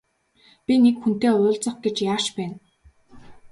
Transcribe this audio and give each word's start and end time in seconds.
Би 0.65 0.73
нэг 0.83 0.95
хүнтэй 1.03 1.31
уулзах 1.37 1.75
гэж 1.83 1.95
яарч 2.11 2.27
байна. 2.37 2.57